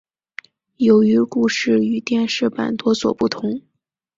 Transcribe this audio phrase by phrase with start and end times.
[0.77, 3.61] 由于故事与电视版多所不同。